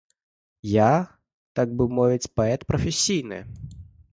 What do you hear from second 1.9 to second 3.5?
мовіць, паэт прафесійны.